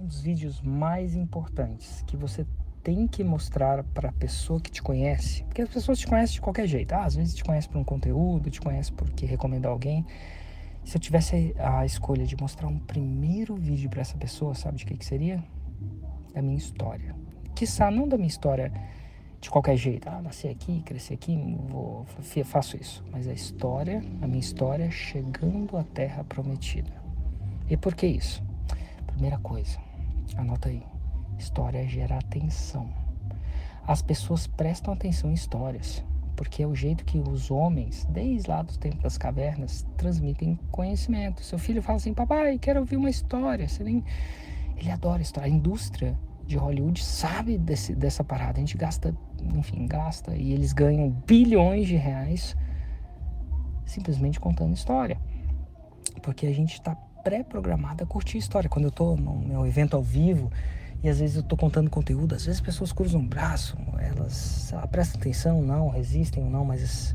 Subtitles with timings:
[0.00, 2.46] um dos vídeos mais importantes que você
[2.82, 6.40] tem que mostrar para a pessoa que te conhece, porque as pessoas te conhecem de
[6.40, 6.92] qualquer jeito.
[6.92, 10.06] Ah, às vezes te conhece por um conteúdo, te conhece porque recomendou alguém.
[10.82, 14.86] Se eu tivesse a escolha de mostrar um primeiro vídeo para essa pessoa, sabe de
[14.86, 15.44] que, que seria?
[16.32, 17.14] Da minha história.
[17.54, 18.72] Quiçá não da minha história
[19.38, 20.08] de qualquer jeito.
[20.08, 21.36] Ah, nasci aqui, cresci aqui,
[21.68, 22.06] vou,
[22.44, 23.04] faço isso.
[23.12, 26.92] Mas a história, a minha história chegando à Terra Prometida.
[27.68, 28.42] E por que isso?
[29.06, 29.78] Primeira coisa,
[30.36, 30.82] anota aí.
[31.38, 32.88] História gera atenção.
[33.86, 36.04] As pessoas prestam atenção em histórias,
[36.36, 41.42] porque é o jeito que os homens, desde lá do tempo das cavernas, transmitem conhecimento.
[41.42, 43.68] Seu filho fala assim: "Papai, quero ouvir uma história".
[43.68, 44.04] Você nem
[44.76, 45.46] ele adora história.
[45.46, 48.58] A indústria de Hollywood sabe desse, dessa parada.
[48.58, 49.14] A gente gasta,
[49.54, 52.56] enfim, gasta e eles ganham bilhões de reais
[53.84, 55.20] simplesmente contando história.
[56.22, 58.68] Porque a gente está pré-programado a curtir história.
[58.68, 60.50] Quando eu estou no meu evento ao vivo,
[61.02, 64.74] e às vezes eu estou contando conteúdo, às vezes as pessoas cruzam o braço, elas
[64.90, 67.14] prestam atenção, não, resistem ou não, mas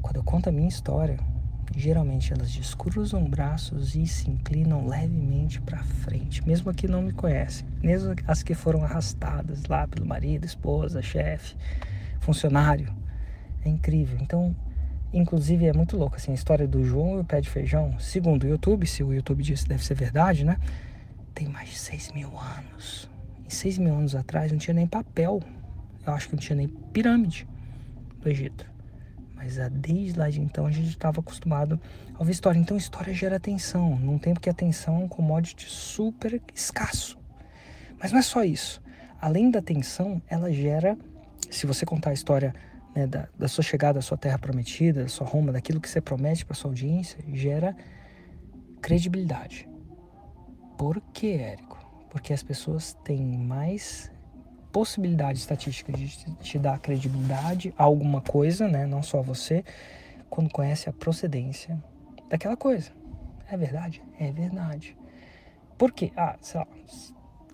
[0.00, 1.18] quando eu conto a minha história,
[1.76, 7.66] geralmente elas descruzam braços e se inclinam levemente para frente, mesmo que não me conhecem,
[7.82, 11.54] mesmo as que foram arrastadas lá pelo marido, esposa, chefe,
[12.20, 12.92] funcionário.
[13.64, 14.18] É incrível.
[14.20, 14.54] Então,
[15.12, 18.44] inclusive é muito louco assim, a história do João e o pé de feijão, segundo
[18.44, 20.58] o YouTube, se o YouTube disse deve ser verdade, né?
[21.34, 23.08] Tem mais de 6 mil anos.
[23.48, 25.40] 6 mil anos atrás não tinha nem papel.
[26.06, 27.46] Eu acho que não tinha nem pirâmide
[28.20, 28.66] do Egito.
[29.34, 31.80] Mas desde lá de então a gente estava acostumado
[32.14, 32.58] a ouvir história.
[32.58, 37.18] Então história gera atenção, num tempo que a atenção é um commodity super escasso.
[37.98, 38.80] Mas não é só isso.
[39.20, 40.96] Além da atenção, ela gera,
[41.50, 42.54] se você contar a história
[42.94, 46.00] né, da, da, sua chegada à sua terra prometida, da sua Roma, daquilo que você
[46.00, 47.76] promete para sua audiência, gera
[48.80, 49.68] credibilidade.
[50.76, 51.82] Por que, Érico?
[52.12, 54.12] porque as pessoas têm mais
[54.70, 58.84] possibilidade estatística de te dar credibilidade a alguma coisa, né?
[58.84, 59.64] Não só você,
[60.28, 61.82] quando conhece a procedência
[62.28, 62.90] daquela coisa.
[63.50, 64.02] É verdade?
[64.20, 64.94] É verdade.
[65.78, 66.12] Por quê?
[66.14, 66.66] Ah, sei lá,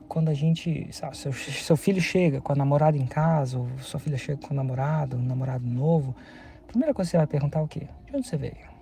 [0.09, 4.01] quando a gente, sabe, seu, seu filho chega com a namorada em casa, ou sua
[4.01, 6.17] filha chega com o namorado, um namorado novo,
[6.65, 7.89] a primeira coisa que você vai perguntar é o quê?
[8.07, 8.79] De onde você veio?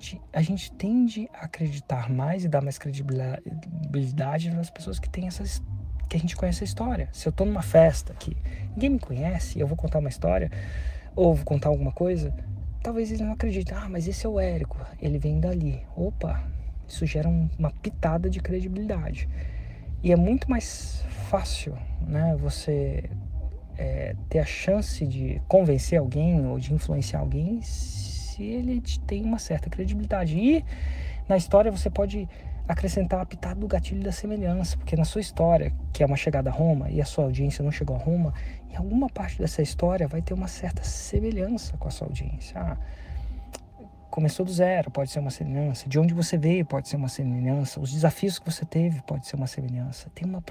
[0.00, 5.26] gente, a gente tende a acreditar mais e dar mais credibilidade nas pessoas que têm
[5.26, 5.62] essas
[6.08, 7.08] que a gente conhece a história.
[7.12, 8.36] Se eu tô numa festa que
[8.72, 10.50] ninguém me conhece, eu vou contar uma história
[11.14, 12.34] ou vou contar alguma coisa,
[12.82, 13.76] talvez eles não acreditem.
[13.78, 15.86] Ah, mas esse é o Érico, ele vem dali.
[15.94, 16.42] Opa,
[16.88, 19.28] isso gera uma pitada de credibilidade.
[20.02, 23.10] E é muito mais fácil, né, você
[23.76, 29.38] é, ter a chance de convencer alguém ou de influenciar alguém se ele tem uma
[29.38, 30.38] certa credibilidade.
[30.38, 30.64] E
[31.28, 32.28] na história você pode
[32.66, 36.50] acrescentar a pitada do gatilho da semelhança, porque na sua história, que é uma chegada
[36.50, 38.32] a Roma, e a sua audiência não chegou a Roma,
[38.70, 42.60] em alguma parte dessa história vai ter uma certa semelhança com a sua audiência.
[42.60, 42.76] Ah,
[44.20, 45.88] começou do zero, pode ser uma semelhança.
[45.88, 47.80] De onde você veio, pode ser uma semelhança.
[47.80, 50.10] Os desafios que você teve, pode ser uma semelhança.
[50.14, 50.42] Tem uma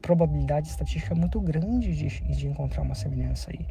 [0.00, 3.66] probabilidade estatística muito grande de, de encontrar uma semelhança aí.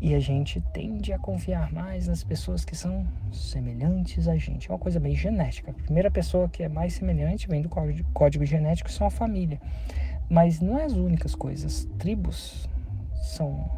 [0.00, 4.68] E a gente tende a confiar mais nas pessoas que são semelhantes a gente.
[4.68, 5.70] É uma coisa bem genética.
[5.70, 9.60] A primeira pessoa que é mais semelhante vem do código, código genético, são a família.
[10.28, 11.86] Mas não é as únicas coisas.
[11.98, 12.68] Tribos
[13.22, 13.70] são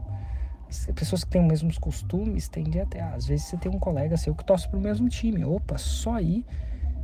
[0.95, 3.01] pessoas que têm os mesmos costumes tendem até.
[3.01, 5.45] Às vezes você tem um colega seu que torce para o mesmo time.
[5.45, 6.45] Opa, só aí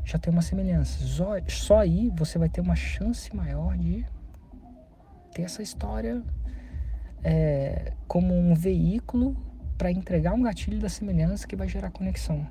[0.04, 0.98] já tem uma semelhança.
[1.04, 4.04] Só, só aí você vai ter uma chance maior de
[5.32, 6.22] ter essa história
[7.22, 9.36] é, como um veículo
[9.76, 12.46] para entregar um gatilho da semelhança que vai gerar conexão.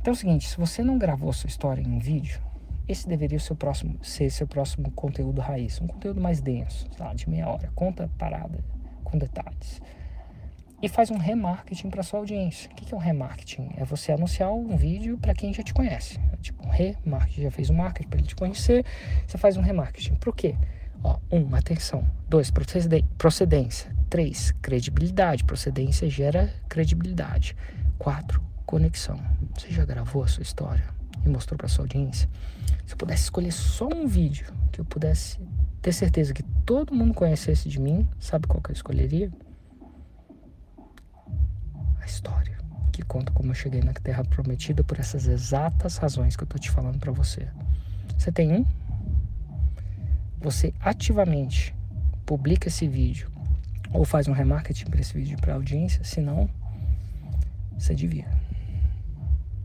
[0.00, 2.40] Então é o seguinte, se você não gravou sua história em vídeo,
[2.88, 7.12] esse deveria ser, próximo, ser seu próximo conteúdo raiz, um conteúdo mais denso, tá?
[7.12, 8.58] de meia hora, conta parada
[9.04, 9.80] com detalhes.
[10.80, 12.70] E faz um remarketing para sua audiência.
[12.70, 13.70] O que é um remarketing?
[13.76, 16.20] É você anunciar um vídeo para quem já te conhece.
[16.32, 18.84] É tipo um remarketing, já fez um marketing para ele te conhecer,
[19.26, 20.14] você faz um remarketing.
[20.16, 20.54] Por quê?
[21.02, 22.04] Ó, um, atenção.
[22.28, 22.52] Dois,
[23.16, 23.94] procedência.
[24.08, 25.44] Três, credibilidade.
[25.44, 27.56] Procedência gera credibilidade.
[27.98, 29.20] Quatro, conexão.
[29.56, 30.84] Você já gravou a sua história
[31.24, 32.28] e mostrou para sua audiência?
[32.86, 35.38] Se eu pudesse escolher só um vídeo que eu pudesse
[35.82, 39.30] ter certeza que todo mundo conhecesse de mim, sabe qual que eu escolheria?
[42.00, 42.58] A história
[42.98, 46.58] que conta como eu cheguei na Terra Prometida por essas exatas razões que eu tô
[46.58, 47.46] te falando para você.
[48.18, 48.66] Você tem um?
[50.40, 51.74] você ativamente
[52.26, 53.30] publica esse vídeo
[53.92, 56.48] ou faz um remarketing para esse vídeo para audiência, senão
[57.76, 58.26] você devia.